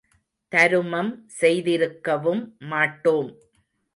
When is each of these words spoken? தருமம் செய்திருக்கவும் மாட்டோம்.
தருமம் 0.51 1.11
செய்திருக்கவும் 1.41 2.41
மாட்டோம். 2.71 3.29